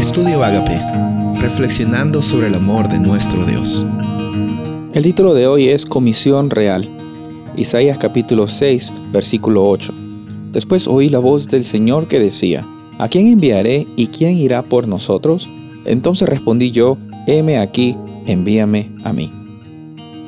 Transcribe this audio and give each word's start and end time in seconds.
Estudio 0.00 0.42
Agape, 0.42 0.80
reflexionando 1.42 2.22
sobre 2.22 2.46
el 2.46 2.54
amor 2.54 2.88
de 2.88 2.98
nuestro 2.98 3.44
Dios. 3.44 3.84
El 4.94 5.02
título 5.02 5.34
de 5.34 5.46
hoy 5.46 5.68
es 5.68 5.84
Comisión 5.84 6.48
Real. 6.48 6.88
Isaías 7.54 7.98
capítulo 7.98 8.48
6, 8.48 8.94
versículo 9.12 9.68
8. 9.68 9.92
Después 10.52 10.88
oí 10.88 11.10
la 11.10 11.18
voz 11.18 11.48
del 11.48 11.66
Señor 11.66 12.08
que 12.08 12.18
decía, 12.18 12.66
¿A 12.98 13.08
quién 13.08 13.26
enviaré 13.26 13.86
y 13.94 14.06
quién 14.06 14.38
irá 14.38 14.62
por 14.62 14.88
nosotros? 14.88 15.50
Entonces 15.84 16.30
respondí 16.30 16.70
yo, 16.70 16.96
heme 17.26 17.58
aquí, 17.58 17.94
envíame 18.24 18.90
a 19.04 19.12
mí. 19.12 19.30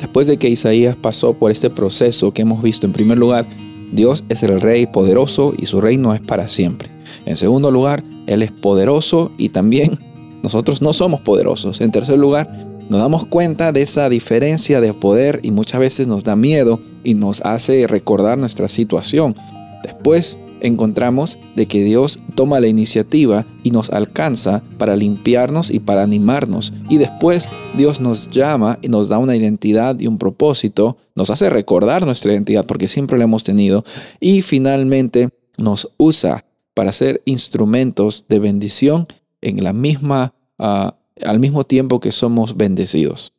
Después 0.00 0.26
de 0.26 0.36
que 0.36 0.50
Isaías 0.50 0.96
pasó 0.96 1.32
por 1.32 1.50
este 1.50 1.70
proceso 1.70 2.34
que 2.34 2.42
hemos 2.42 2.62
visto, 2.62 2.84
en 2.84 2.92
primer 2.92 3.16
lugar, 3.16 3.46
Dios 3.90 4.22
es 4.28 4.42
el 4.42 4.60
Rey 4.60 4.86
poderoso 4.86 5.54
y 5.58 5.64
su 5.64 5.80
reino 5.80 6.12
es 6.12 6.20
para 6.20 6.46
siempre. 6.46 6.91
En 7.26 7.36
segundo 7.36 7.70
lugar, 7.70 8.04
Él 8.26 8.42
es 8.42 8.52
poderoso 8.52 9.32
y 9.38 9.50
también 9.50 9.98
nosotros 10.42 10.82
no 10.82 10.92
somos 10.92 11.20
poderosos. 11.20 11.80
En 11.80 11.92
tercer 11.92 12.18
lugar, 12.18 12.50
nos 12.88 13.00
damos 13.00 13.26
cuenta 13.26 13.72
de 13.72 13.82
esa 13.82 14.08
diferencia 14.08 14.80
de 14.80 14.92
poder 14.92 15.40
y 15.42 15.50
muchas 15.50 15.80
veces 15.80 16.06
nos 16.06 16.24
da 16.24 16.36
miedo 16.36 16.80
y 17.04 17.14
nos 17.14 17.40
hace 17.42 17.86
recordar 17.86 18.38
nuestra 18.38 18.68
situación. 18.68 19.34
Después 19.82 20.38
encontramos 20.62 21.38
de 21.56 21.66
que 21.66 21.82
Dios 21.82 22.20
toma 22.34 22.60
la 22.60 22.68
iniciativa 22.68 23.44
y 23.62 23.70
nos 23.72 23.90
alcanza 23.90 24.62
para 24.78 24.96
limpiarnos 24.96 25.70
y 25.70 25.80
para 25.80 26.02
animarnos. 26.02 26.72
Y 26.88 26.98
después 26.98 27.48
Dios 27.76 28.00
nos 28.00 28.28
llama 28.28 28.78
y 28.80 28.88
nos 28.88 29.08
da 29.08 29.18
una 29.18 29.36
identidad 29.36 29.98
y 29.98 30.06
un 30.06 30.18
propósito, 30.18 30.96
nos 31.14 31.30
hace 31.30 31.50
recordar 31.50 32.06
nuestra 32.06 32.32
identidad 32.32 32.64
porque 32.66 32.88
siempre 32.88 33.18
la 33.18 33.24
hemos 33.24 33.44
tenido. 33.44 33.84
Y 34.20 34.42
finalmente 34.42 35.30
nos 35.58 35.90
usa 35.96 36.44
para 36.74 36.92
ser 36.92 37.22
instrumentos 37.24 38.26
de 38.28 38.38
bendición 38.38 39.06
en 39.40 39.62
la 39.62 39.72
misma, 39.72 40.34
ah, 40.58 40.96
al 41.24 41.40
mismo 41.40 41.64
tiempo 41.64 42.00
que 42.00 42.12
somos 42.12 42.56
bendecidos. 42.56 43.32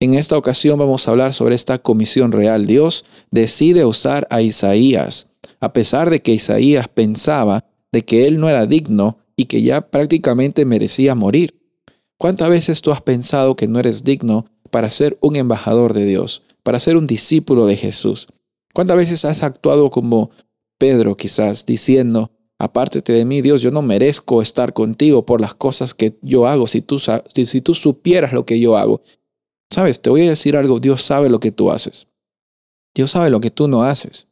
En 0.00 0.14
esta 0.14 0.36
ocasión 0.36 0.78
vamos 0.78 1.08
a 1.08 1.10
hablar 1.10 1.34
sobre 1.34 1.54
esta 1.54 1.78
comisión 1.78 2.30
real. 2.30 2.66
Dios 2.66 3.04
decide 3.30 3.84
usar 3.84 4.26
a 4.30 4.42
Isaías, 4.42 5.32
a 5.60 5.72
pesar 5.72 6.10
de 6.10 6.22
que 6.22 6.32
Isaías 6.32 6.86
pensaba 6.88 7.64
de 7.90 8.04
que 8.04 8.28
él 8.28 8.38
no 8.38 8.48
era 8.48 8.66
digno 8.66 9.18
y 9.34 9.46
que 9.46 9.62
ya 9.62 9.90
prácticamente 9.90 10.64
merecía 10.64 11.14
morir. 11.14 11.58
¿Cuántas 12.16 12.48
veces 12.50 12.80
tú 12.80 12.92
has 12.92 13.02
pensado 13.02 13.56
que 13.56 13.66
no 13.66 13.78
eres 13.80 14.04
digno 14.04 14.46
para 14.70 14.90
ser 14.90 15.16
un 15.20 15.36
embajador 15.36 15.94
de 15.94 16.04
Dios, 16.04 16.42
para 16.62 16.78
ser 16.78 16.96
un 16.96 17.06
discípulo 17.06 17.66
de 17.66 17.76
Jesús? 17.76 18.28
¿Cuántas 18.74 18.96
veces 18.96 19.24
has 19.24 19.42
actuado 19.42 19.90
como 19.90 20.30
Pedro 20.78 21.16
quizás 21.16 21.66
diciendo, 21.66 22.30
apártate 22.58 23.12
de 23.12 23.24
mí, 23.24 23.40
Dios, 23.40 23.62
yo 23.62 23.70
no 23.70 23.82
merezco 23.82 24.42
estar 24.42 24.72
contigo 24.72 25.24
por 25.24 25.40
las 25.40 25.54
cosas 25.54 25.94
que 25.94 26.18
yo 26.22 26.46
hago. 26.46 26.66
Si 26.66 26.82
tú, 26.82 26.98
si, 26.98 27.60
tú 27.60 27.74
supieras 27.74 28.32
lo 28.32 28.44
que 28.44 28.58
yo 28.58 28.76
hago, 28.76 29.00
sabes, 29.70 30.02
te 30.02 30.10
voy 30.10 30.26
a 30.26 30.30
decir 30.30 30.56
algo, 30.56 30.80
Dios 30.80 31.02
sabe 31.02 31.30
lo 31.30 31.40
que 31.40 31.52
tú 31.52 31.70
haces. 31.70 32.08
Dios 32.94 33.12
sabe 33.12 33.30
lo 33.30 33.40
que 33.40 33.50
tú 33.50 33.68
no 33.68 33.84
haces. 33.84 34.26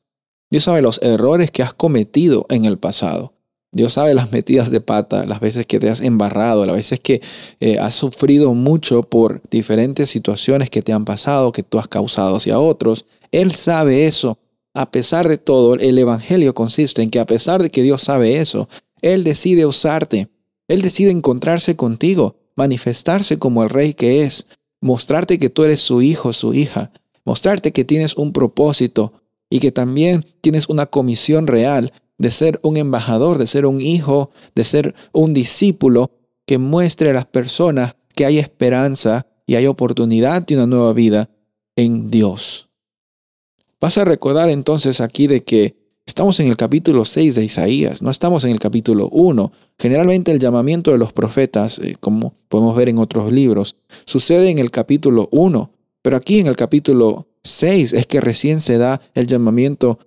Dios 0.51 0.65
sabe 0.65 0.83
los 0.83 1.01
errores 1.03 1.51
que 1.51 1.63
has 1.63 1.75
cometido 1.75 2.47
en 2.49 2.65
el 2.65 2.79
pasado. 2.79 3.33
Dios 3.73 3.93
sabe 3.93 4.15
las 4.15 4.33
metidas 4.33 4.71
de 4.71 4.81
pata, 4.81 5.27
las 5.27 5.41
veces 5.41 5.67
que 5.67 5.79
te 5.79 5.91
has 5.91 6.01
embarrado, 6.01 6.65
las 6.67 6.77
veces 6.77 6.99
que 6.99 7.21
eh, 7.61 7.79
has 7.79 7.95
sufrido 7.95 8.55
mucho 8.55 9.03
por 9.03 9.43
diferentes 9.51 10.09
situaciones 10.09 10.71
que 10.71 10.83
te 10.83 10.93
han 10.93 11.05
pasado, 11.05 11.53
que 11.53 11.63
tú 11.63 11.79
has 11.79 11.87
causado 11.87 12.37
hacia 12.37 12.59
otros. 12.59 13.05
Él 13.33 13.53
sabe 13.53 14.07
eso 14.07 14.39
a 14.77 14.91
pesar 14.91 15.27
de 15.27 15.39
todo, 15.39 15.75
el 15.75 15.99
Evangelio 15.99 16.53
consiste 16.53 17.03
en 17.03 17.11
que 17.11 17.19
a 17.19 17.25
pesar 17.25 17.63
de 17.63 17.71
que 17.71 17.83
Dios 17.83 18.03
sabe 18.03 18.41
eso, 18.41 18.69
Él 19.01 19.25
decide 19.25 19.65
usarte, 19.65 20.29
Él 20.69 20.83
decide 20.83 21.11
encontrarse 21.11 21.77
contigo, 21.77 22.37
manifestarse 22.57 23.39
como 23.39 23.63
el 23.63 23.71
rey 23.71 23.95
que 23.95 24.23
es, 24.23 24.49
mostrarte 24.83 25.39
que 25.39 25.49
tú 25.49 25.65
eres 25.65 25.81
su 25.81 26.03
hijo, 26.03 26.35
su 26.35 26.53
hija, 26.53 26.93
mostrarte 27.25 27.73
que 27.73 27.85
tienes 27.85 28.19
un 28.19 28.35
propósito 28.35 29.15
y 29.49 29.61
que 29.61 29.73
también 29.73 30.25
tienes 30.43 30.69
una 30.69 30.85
comisión 30.85 31.47
real 31.47 31.91
de 32.19 32.31
ser 32.31 32.61
un 32.63 32.77
embajador, 32.77 33.39
de 33.39 33.47
ser 33.47 33.65
un 33.65 33.81
hijo, 33.81 34.31
de 34.55 34.65
ser 34.65 34.95
un 35.13 35.33
discípulo 35.33 36.11
que 36.45 36.59
muestre 36.59 37.11
a 37.11 37.15
las 37.15 37.27
personas 37.27 37.97
que 38.15 38.27
hay 38.27 38.39
esperanza 38.39 39.27
y 39.47 39.55
hay 39.55 39.67
oportunidad 39.67 40.43
de 40.43 40.57
una 40.57 40.67
nueva 40.67 40.93
vida 40.93 41.31
en 41.77 42.11
Dios. 42.11 42.66
Vas 43.81 43.99
a 43.99 44.05
recordar 44.05 44.49
entonces 44.49 45.01
aquí 45.01 45.27
de 45.27 45.45
que 45.45 45.77
estamos 46.07 46.41
en 46.41 46.47
el 46.47 46.57
capítulo 46.57 47.05
6 47.05 47.35
de 47.35 47.45
Isaías, 47.45 48.01
no 48.01 48.11
estamos 48.11 48.45
en 48.45 48.51
el 48.51 48.59
capítulo 48.59 49.09
1. 49.11 49.53
Generalmente 49.79 50.33
el 50.33 50.39
llamamiento 50.39 50.93
de 50.93 50.99
los 50.99 51.13
profetas, 51.13 51.79
eh, 51.79 51.97
como 52.01 52.35
podemos 52.49 52.75
ver 52.75 52.89
en 52.89 52.99
otros 52.99 53.31
libros, 53.31 53.77
sucede 54.07 54.49
en 54.51 54.59
el 54.59 54.71
capítulo 54.71 55.29
1, 55.31 55.71
pero 56.01 56.17
aquí 56.17 56.41
en 56.41 56.47
el 56.47 56.57
capítulo 56.57 57.29
6 57.45 57.93
es 57.93 58.07
que 58.07 58.23
recién 58.23 58.61
se 58.61 58.79
da 58.79 59.03
el 59.15 59.27
llamamiento, 59.27 59.99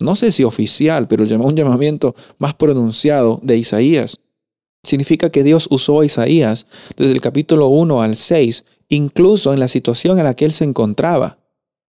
no 0.00 0.16
sé 0.16 0.32
si 0.32 0.42
oficial, 0.42 1.06
pero 1.06 1.22
un 1.22 1.56
llamamiento 1.56 2.16
más 2.38 2.54
pronunciado 2.54 3.38
de 3.42 3.56
Isaías. 3.56 4.18
Significa 4.82 5.30
que 5.30 5.44
Dios 5.44 5.68
usó 5.70 6.00
a 6.00 6.06
Isaías 6.06 6.66
desde 6.96 7.12
el 7.12 7.20
capítulo 7.20 7.68
1 7.68 8.02
al 8.02 8.16
6, 8.16 8.64
incluso 8.88 9.52
en 9.52 9.60
la 9.60 9.68
situación 9.68 10.18
en 10.18 10.24
la 10.24 10.34
que 10.34 10.44
él 10.44 10.52
se 10.52 10.64
encontraba. 10.64 11.38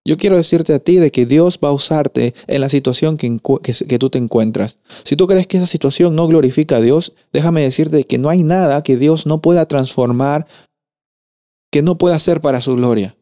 Yo 0.07 0.15
quiero 0.15 0.37
decirte 0.37 0.73
a 0.73 0.79
ti 0.79 0.95
de 0.95 1.11
que 1.11 1.25
Dios 1.25 1.59
va 1.61 1.67
a 1.67 1.73
usarte 1.73 2.33
en 2.47 2.61
la 2.61 2.69
situación 2.69 3.17
que, 3.17 3.41
que, 3.61 3.99
tú 3.99 4.09
te 4.09 4.17
encuentras. 4.17 4.77
Si 5.03 5.17
tú 5.17 5.27
crees 5.27 5.47
que 5.47 5.57
esa 5.57 5.65
situación 5.65 6.15
no 6.15 6.29
glorifica 6.29 6.77
a 6.77 6.81
Dios, 6.81 7.11
déjame 7.33 7.63
decirte 7.63 8.05
que 8.05 8.17
no 8.17 8.29
hay 8.29 8.41
nada 8.43 8.81
que 8.83 8.95
Dios 8.95 9.25
no 9.25 9.41
pueda 9.41 9.65
transformar, 9.65 10.47
que 11.73 11.81
no 11.81 11.97
pueda 11.97 12.15
hacer 12.15 12.39
para 12.39 12.61
su 12.61 12.77
gloria. 12.77 13.17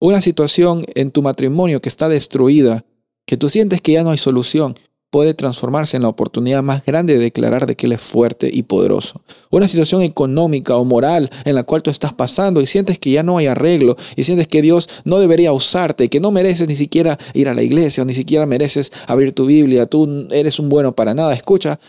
Una 0.00 0.20
situación 0.20 0.84
en 0.96 1.12
tu 1.12 1.22
matrimonio 1.22 1.80
que 1.80 1.88
está 1.88 2.08
destruida, 2.08 2.84
que 3.24 3.36
tú 3.36 3.48
sientes 3.48 3.80
que 3.80 3.92
ya 3.92 4.02
no 4.02 4.10
hay 4.10 4.18
solución, 4.18 4.74
puede 5.10 5.34
transformarse 5.34 5.96
en 5.96 6.04
la 6.04 6.08
oportunidad 6.08 6.62
más 6.62 6.84
grande 6.84 7.14
de 7.14 7.24
declarar 7.24 7.66
de 7.66 7.74
que 7.74 7.86
Él 7.86 7.92
es 7.92 8.00
fuerte 8.00 8.48
y 8.52 8.62
poderoso. 8.62 9.22
Una 9.50 9.66
situación 9.66 10.02
económica 10.02 10.76
o 10.76 10.84
moral 10.84 11.30
en 11.44 11.56
la 11.56 11.64
cual 11.64 11.82
tú 11.82 11.90
estás 11.90 12.14
pasando 12.14 12.60
y 12.60 12.66
sientes 12.66 12.98
que 12.98 13.10
ya 13.10 13.24
no 13.24 13.36
hay 13.36 13.48
arreglo 13.48 13.96
y 14.14 14.22
sientes 14.22 14.46
que 14.46 14.62
Dios 14.62 14.88
no 15.04 15.18
debería 15.18 15.52
usarte, 15.52 16.08
que 16.08 16.20
no 16.20 16.30
mereces 16.30 16.68
ni 16.68 16.76
siquiera 16.76 17.18
ir 17.34 17.48
a 17.48 17.54
la 17.54 17.62
iglesia 17.62 18.04
o 18.04 18.06
ni 18.06 18.14
siquiera 18.14 18.46
mereces 18.46 18.92
abrir 19.08 19.32
tu 19.32 19.46
Biblia, 19.46 19.86
tú 19.86 20.28
eres 20.30 20.60
un 20.60 20.68
bueno 20.68 20.94
para 20.94 21.12
nada. 21.12 21.34
Escucha, 21.34 21.80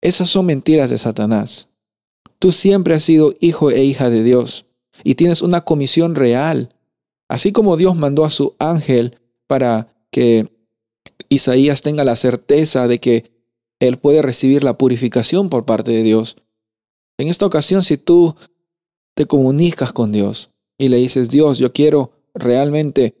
esas 0.00 0.30
son 0.30 0.46
mentiras 0.46 0.88
de 0.88 0.98
Satanás. 0.98 1.68
Tú 2.38 2.50
siempre 2.50 2.94
has 2.94 3.02
sido 3.02 3.34
hijo 3.40 3.70
e 3.70 3.84
hija 3.84 4.08
de 4.08 4.22
Dios 4.22 4.64
y 5.04 5.16
tienes 5.16 5.42
una 5.42 5.62
comisión 5.62 6.14
real. 6.14 6.74
Así 7.28 7.52
como 7.52 7.76
Dios 7.76 7.94
mandó 7.94 8.24
a 8.24 8.30
su 8.30 8.54
ángel 8.58 9.18
para 9.46 9.88
que 10.10 10.48
Isaías 11.28 11.82
tenga 11.82 12.04
la 12.04 12.16
certeza 12.16 12.88
de 12.88 12.98
que 12.98 13.30
él 13.80 13.98
puede 13.98 14.22
recibir 14.22 14.64
la 14.64 14.78
purificación 14.78 15.48
por 15.50 15.64
parte 15.64 15.92
de 15.92 16.02
Dios. 16.02 16.36
En 17.18 17.28
esta 17.28 17.46
ocasión, 17.46 17.82
si 17.82 17.96
tú 17.96 18.34
te 19.14 19.26
comunicas 19.26 19.92
con 19.92 20.12
Dios 20.12 20.50
y 20.78 20.88
le 20.88 20.96
dices, 20.98 21.30
Dios, 21.30 21.58
yo 21.58 21.72
quiero 21.72 22.12
realmente 22.34 23.16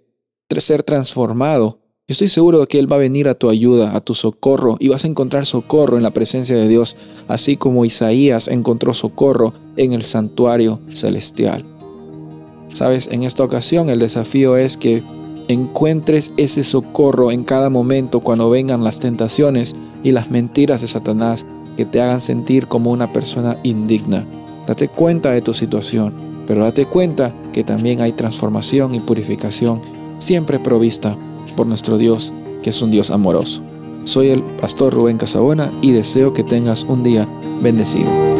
ser 0.56 0.82
transformado, 0.82 1.80
yo 2.08 2.12
estoy 2.12 2.28
seguro 2.28 2.60
de 2.60 2.66
que 2.66 2.78
Él 2.78 2.90
va 2.90 2.96
a 2.96 3.00
venir 3.00 3.28
a 3.28 3.34
tu 3.34 3.50
ayuda, 3.50 3.94
a 3.94 4.00
tu 4.00 4.14
socorro, 4.14 4.76
y 4.80 4.88
vas 4.88 5.04
a 5.04 5.08
encontrar 5.08 5.44
socorro 5.44 5.98
en 5.98 6.02
la 6.02 6.12
presencia 6.12 6.56
de 6.56 6.66
Dios, 6.66 6.96
así 7.26 7.56
como 7.58 7.84
Isaías 7.84 8.48
encontró 8.48 8.94
socorro 8.94 9.52
en 9.76 9.92
el 9.92 10.04
santuario 10.04 10.80
celestial. 10.88 11.64
Sabes, 12.72 13.08
en 13.12 13.24
esta 13.24 13.44
ocasión 13.44 13.90
el 13.90 13.98
desafío 13.98 14.56
es 14.56 14.76
que 14.76 15.02
encuentres 15.48 16.32
ese 16.36 16.62
socorro 16.62 17.32
en 17.32 17.42
cada 17.42 17.70
momento 17.70 18.20
cuando 18.20 18.50
vengan 18.50 18.84
las 18.84 19.00
tentaciones 19.00 19.74
y 20.04 20.12
las 20.12 20.30
mentiras 20.30 20.82
de 20.82 20.86
Satanás 20.86 21.46
que 21.76 21.84
te 21.84 22.00
hagan 22.00 22.20
sentir 22.20 22.66
como 22.66 22.90
una 22.90 23.12
persona 23.12 23.56
indigna. 23.62 24.24
Date 24.66 24.88
cuenta 24.88 25.30
de 25.30 25.40
tu 25.40 25.54
situación, 25.54 26.14
pero 26.46 26.62
date 26.62 26.86
cuenta 26.86 27.32
que 27.52 27.64
también 27.64 28.00
hay 28.00 28.12
transformación 28.12 28.94
y 28.94 29.00
purificación 29.00 29.80
siempre 30.18 30.58
provista 30.58 31.16
por 31.56 31.66
nuestro 31.66 31.98
Dios, 31.98 32.34
que 32.62 32.70
es 32.70 32.82
un 32.82 32.90
Dios 32.90 33.10
amoroso. 33.10 33.62
Soy 34.04 34.28
el 34.28 34.42
pastor 34.42 34.92
Rubén 34.92 35.18
Casabona 35.18 35.72
y 35.80 35.92
deseo 35.92 36.32
que 36.32 36.44
tengas 36.44 36.84
un 36.84 37.02
día 37.02 37.28
bendecido. 37.62 38.37